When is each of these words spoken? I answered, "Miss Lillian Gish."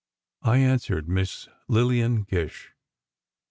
I 0.41 0.57
answered, 0.57 1.07
"Miss 1.07 1.47
Lillian 1.67 2.23
Gish." 2.23 2.73